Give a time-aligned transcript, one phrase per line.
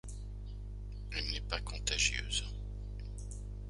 [1.11, 2.43] Elle n'est pas contagieuse.